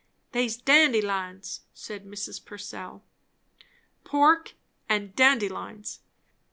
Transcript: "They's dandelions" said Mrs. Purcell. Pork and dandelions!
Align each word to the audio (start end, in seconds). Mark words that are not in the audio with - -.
"They's 0.31 0.57
dandelions" 0.57 1.59
said 1.75 2.07
Mrs. 2.07 2.43
Purcell. 2.43 3.03
Pork 4.03 4.53
and 4.89 5.15
dandelions! 5.15 5.99